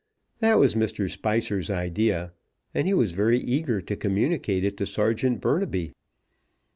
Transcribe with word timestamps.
That 0.39 0.55
was 0.57 0.73
Mr. 0.73 1.07
Spicer's 1.07 1.69
idea; 1.69 2.33
and 2.73 2.87
he 2.87 2.93
was 2.95 3.11
very 3.11 3.37
eager 3.39 3.81
to 3.81 3.95
communicate 3.95 4.63
it 4.63 4.75
to 4.77 4.87
Serjeant 4.87 5.41
Burnaby. 5.41 5.93